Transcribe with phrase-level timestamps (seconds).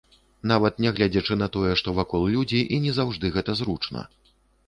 [0.51, 4.01] Нават нягледзячы на тое, што вакол людзі і не заўжды гэта зручна.